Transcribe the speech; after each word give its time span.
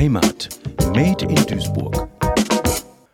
Heimat. 0.00 0.48
Made 0.94 1.26
in 1.26 1.34
Duisburg. 1.44 2.08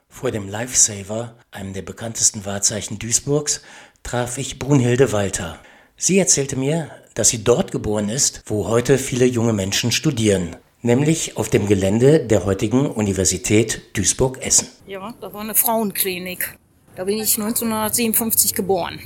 Vor 0.09 0.31
dem 0.31 0.49
Lifesaver, 0.49 1.35
einem 1.51 1.73
der 1.73 1.83
bekanntesten 1.83 2.45
Wahrzeichen 2.45 3.01
Duisburgs, 3.01 3.61
traf 4.05 4.39
ich 4.39 4.61
Brunhilde 4.61 5.11
Walter. 5.11 5.59
Sie 5.97 6.17
erzählte 6.17 6.55
mir, 6.55 6.89
dass 7.15 7.31
sie 7.31 7.43
dort 7.43 7.73
geboren 7.73 8.09
ist, 8.09 8.45
wo 8.47 8.69
heute 8.69 8.99
viele 8.99 9.27
junge 9.27 9.53
Menschen 9.53 9.91
studieren, 9.91 10.55
nämlich 10.81 11.37
auf 11.37 11.49
dem 11.49 11.67
Gelände 11.67 12.21
der 12.25 12.45
heutigen 12.45 12.89
Universität 12.89 13.83
Duisburg-Essen. 13.97 14.69
Ja, 14.87 15.13
da 15.21 15.33
war 15.33 15.41
eine 15.41 15.57
Frauenklinik. 15.57 16.57
Da 16.95 17.03
bin 17.03 17.19
ich 17.19 17.37
1957 17.37 18.55
geboren. 18.55 19.01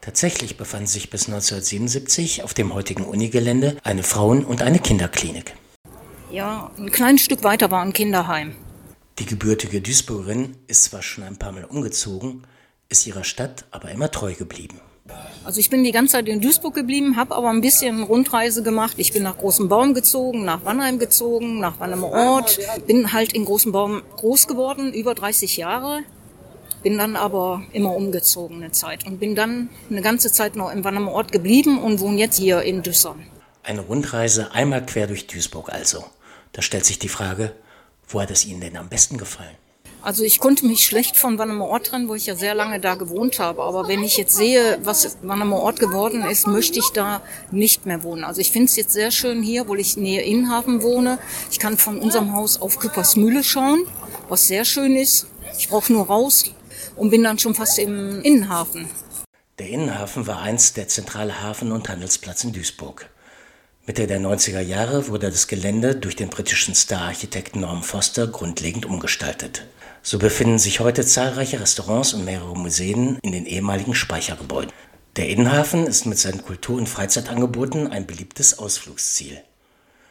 Tatsächlich 0.00 0.56
befand 0.56 0.88
sich 0.88 1.08
bis 1.08 1.28
1977 1.28 2.42
auf 2.42 2.52
dem 2.52 2.74
heutigen 2.74 3.04
Unigelände 3.04 3.76
eine 3.84 4.02
Frauen- 4.02 4.44
und 4.44 4.62
eine 4.62 4.80
Kinderklinik. 4.80 5.54
Ja, 6.32 6.70
ein 6.78 6.90
kleines 6.90 7.20
Stück 7.20 7.44
weiter 7.44 7.70
war 7.70 7.82
ein 7.82 7.92
Kinderheim. 7.92 8.54
Die 9.18 9.26
gebürtige 9.26 9.82
Duisburgerin 9.82 10.56
ist 10.66 10.84
zwar 10.84 11.02
schon 11.02 11.24
ein 11.24 11.36
paar 11.36 11.52
Mal 11.52 11.64
umgezogen, 11.64 12.46
ist 12.88 13.06
ihrer 13.06 13.22
Stadt 13.22 13.66
aber 13.70 13.90
immer 13.90 14.10
treu 14.10 14.32
geblieben. 14.32 14.80
Also 15.44 15.60
ich 15.60 15.68
bin 15.68 15.84
die 15.84 15.92
ganze 15.92 16.12
Zeit 16.12 16.28
in 16.28 16.40
Duisburg 16.40 16.74
geblieben, 16.74 17.16
habe 17.16 17.34
aber 17.34 17.50
ein 17.50 17.60
bisschen 17.60 18.02
Rundreise 18.02 18.62
gemacht. 18.62 18.94
Ich 18.96 19.12
bin 19.12 19.24
nach 19.24 19.36
Großem 19.36 19.68
Baum 19.68 19.92
gezogen, 19.92 20.46
nach 20.46 20.64
Wannheim 20.64 20.98
gezogen, 20.98 21.60
nach 21.60 21.78
Wannheimer 21.80 22.08
Ort. 22.08 22.58
Bin 22.86 23.12
halt 23.12 23.34
in 23.34 23.44
Großem 23.44 23.72
Baum 23.72 24.00
groß 24.16 24.46
geworden, 24.46 24.94
über 24.94 25.14
30 25.14 25.58
Jahre. 25.58 26.00
Bin 26.82 26.96
dann 26.96 27.14
aber 27.14 27.62
immer 27.72 27.94
umgezogen 27.94 28.62
eine 28.62 28.72
Zeit 28.72 29.06
und 29.06 29.20
bin 29.20 29.34
dann 29.34 29.68
eine 29.90 30.00
ganze 30.00 30.32
Zeit 30.32 30.56
noch 30.56 30.72
im 30.72 30.82
Wannheimer 30.82 31.12
Ort 31.12 31.30
geblieben 31.30 31.78
und 31.78 32.00
wohne 32.00 32.16
jetzt 32.16 32.38
hier 32.38 32.62
in 32.62 32.82
Düssern. 32.82 33.26
Eine 33.64 33.82
Rundreise 33.82 34.52
einmal 34.52 34.86
quer 34.86 35.06
durch 35.06 35.26
Duisburg 35.26 35.68
also. 35.68 36.04
Da 36.52 36.62
stellt 36.62 36.84
sich 36.84 36.98
die 36.98 37.08
Frage, 37.08 37.54
wo 38.08 38.20
hat 38.20 38.30
es 38.30 38.44
Ihnen 38.44 38.60
denn 38.60 38.76
am 38.76 38.88
besten 38.88 39.16
gefallen? 39.16 39.56
Also 40.02 40.24
ich 40.24 40.40
konnte 40.40 40.66
mich 40.66 40.84
schlecht 40.84 41.16
von 41.16 41.38
Wannemer 41.38 41.66
Ort 41.66 41.86
trennen, 41.86 42.08
wo 42.08 42.14
ich 42.16 42.26
ja 42.26 42.34
sehr 42.34 42.54
lange 42.54 42.80
da 42.80 42.96
gewohnt 42.96 43.38
habe. 43.38 43.62
Aber 43.62 43.86
wenn 43.86 44.02
ich 44.02 44.16
jetzt 44.16 44.34
sehe, 44.34 44.78
was 44.82 45.16
Wannemer 45.22 45.60
Ort 45.60 45.78
geworden 45.78 46.24
ist, 46.24 46.48
möchte 46.48 46.80
ich 46.80 46.90
da 46.90 47.22
nicht 47.52 47.86
mehr 47.86 48.02
wohnen. 48.02 48.24
Also 48.24 48.40
ich 48.40 48.50
finde 48.50 48.66
es 48.66 48.76
jetzt 48.76 48.92
sehr 48.92 49.12
schön 49.12 49.44
hier, 49.44 49.68
wo 49.68 49.76
ich 49.76 49.96
nähe 49.96 50.22
Innenhafen 50.22 50.82
wohne. 50.82 51.18
Ich 51.52 51.60
kann 51.60 51.78
von 51.78 52.00
unserem 52.00 52.32
Haus 52.32 52.60
auf 52.60 52.80
Küppersmühle 52.80 53.44
schauen, 53.44 53.86
was 54.28 54.48
sehr 54.48 54.64
schön 54.64 54.96
ist. 54.96 55.28
Ich 55.56 55.68
brauche 55.68 55.92
nur 55.92 56.06
raus 56.06 56.46
und 56.96 57.10
bin 57.10 57.22
dann 57.22 57.38
schon 57.38 57.54
fast 57.54 57.78
im 57.78 58.22
Innenhafen. 58.22 58.88
Der 59.60 59.68
Innenhafen 59.68 60.26
war 60.26 60.42
einst 60.42 60.76
der 60.76 60.88
zentrale 60.88 61.42
Hafen- 61.42 61.70
und 61.70 61.88
Handelsplatz 61.88 62.42
in 62.42 62.52
Duisburg. 62.52 63.08
Mitte 63.84 64.06
der 64.06 64.20
90er 64.20 64.60
Jahre 64.60 65.08
wurde 65.08 65.28
das 65.28 65.48
Gelände 65.48 65.96
durch 65.96 66.14
den 66.14 66.28
britischen 66.28 66.72
Star-Architekten 66.72 67.62
Norm 67.62 67.82
Foster 67.82 68.28
grundlegend 68.28 68.86
umgestaltet. 68.86 69.66
So 70.02 70.20
befinden 70.20 70.60
sich 70.60 70.78
heute 70.78 71.04
zahlreiche 71.04 71.58
Restaurants 71.58 72.14
und 72.14 72.24
mehrere 72.24 72.56
Museen 72.56 73.18
in 73.22 73.32
den 73.32 73.44
ehemaligen 73.44 73.96
Speichergebäuden. 73.96 74.70
Der 75.16 75.28
Innenhafen 75.28 75.88
ist 75.88 76.06
mit 76.06 76.16
seinen 76.16 76.44
Kultur- 76.44 76.78
und 76.78 76.88
Freizeitangeboten 76.88 77.88
ein 77.88 78.06
beliebtes 78.06 78.56
Ausflugsziel. 78.56 79.42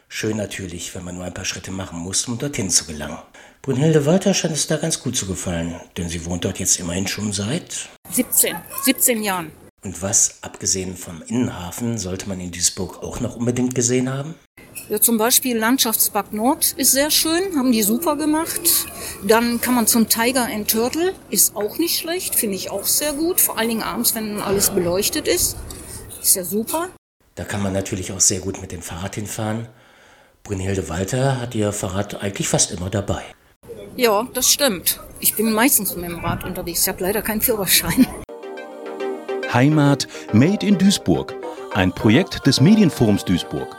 Schön 0.10 0.36
natürlich, 0.36 0.94
wenn 0.94 1.06
man 1.06 1.16
nur 1.16 1.24
ein 1.24 1.34
paar 1.34 1.46
Schritte 1.46 1.72
machen 1.72 1.98
muss, 1.98 2.28
um 2.28 2.38
dorthin 2.38 2.70
zu 2.70 2.84
gelangen. 2.84 3.20
Brunhilde 3.62 4.06
Walter 4.06 4.34
scheint 4.34 4.56
es 4.56 4.68
da 4.68 4.76
ganz 4.76 5.00
gut 5.00 5.16
zu 5.16 5.28
gefallen, 5.28 5.80
denn 5.96 6.10
sie 6.10 6.26
wohnt 6.26 6.44
dort 6.44 6.60
jetzt 6.60 6.78
immerhin 6.78 7.08
schon 7.08 7.32
seit 7.32 7.88
17, 8.10 8.54
17 8.84 9.24
Jahren. 9.24 9.61
Und 9.84 10.02
was, 10.04 10.36
abgesehen 10.42 10.96
vom 10.96 11.24
Innenhafen, 11.24 11.98
sollte 11.98 12.30
man 12.30 12.40
in 12.40 12.52
Duisburg 12.52 13.02
auch 13.02 13.20
noch 13.20 13.36
unbedingt 13.36 13.74
gesehen 13.74 14.14
haben? 14.14 14.36
Ja, 14.90 15.02
zum 15.02 15.18
Beispiel 15.18 15.58
Landschaftspark 15.58 16.34
Nord 16.34 16.74
ist 16.78 16.92
sehr 16.92 17.10
schön, 17.10 17.58
haben 17.58 17.72
die 17.72 17.82
super 17.82 18.16
gemacht. 18.16 18.62
Dann 19.26 19.60
kann 19.60 19.74
man 19.74 19.88
zum 19.88 20.08
Tiger 20.08 20.46
and 20.46 20.70
Turtle, 20.70 21.14
ist 21.32 21.56
auch 21.56 21.80
nicht 21.80 21.98
schlecht, 21.98 22.36
finde 22.36 22.58
ich 22.58 22.70
auch 22.70 22.84
sehr 22.84 23.14
gut. 23.14 23.42
Vor 23.42 23.58
allen 23.58 23.70
Dingen 23.70 23.84
abends, 23.84 24.14
wenn 24.14 24.40
alles 24.40 24.70
beleuchtet 24.70 25.28
ist. 25.28 25.58
Ist 26.22 26.36
ja 26.36 26.44
super. 26.44 26.90
Da 27.34 27.44
kann 27.44 27.64
man 27.64 27.74
natürlich 27.74 28.12
auch 28.12 28.20
sehr 28.20 28.40
gut 28.40 28.62
mit 28.62 28.72
dem 28.72 28.84
Fahrrad 28.84 29.16
hinfahren. 29.16 29.68
Brunhilde 30.44 30.90
Walter 30.90 31.42
hat 31.42 31.56
ihr 31.56 31.72
Fahrrad 31.72 32.22
eigentlich 32.22 32.48
fast 32.48 32.72
immer 32.72 32.92
dabei. 32.92 33.24
Ja, 33.96 34.28
das 34.34 34.50
stimmt. 34.50 35.00
Ich 35.20 35.36
bin 35.36 35.52
meistens 35.52 35.96
mit 35.96 36.06
dem 36.06 36.20
Rad 36.20 36.44
unterwegs. 36.44 36.82
Ich 36.82 36.88
habe 36.88 37.04
leider 37.04 37.22
keinen 37.22 37.42
Führerschein. 37.42 38.06
Heimat 39.54 40.08
Made 40.32 40.66
in 40.66 40.78
Duisburg. 40.78 41.36
Ein 41.74 41.92
Projekt 41.92 42.48
des 42.48 42.62
Medienforums 42.62 43.26
Duisburg. 43.26 43.76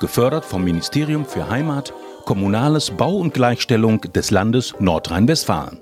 Gefördert 0.00 0.44
vom 0.44 0.64
Ministerium 0.64 1.24
für 1.24 1.48
Heimat, 1.48 1.94
Kommunales 2.24 2.90
Bau 2.90 3.14
und 3.14 3.32
Gleichstellung 3.32 4.00
des 4.00 4.32
Landes 4.32 4.74
Nordrhein-Westfalen. 4.80 5.80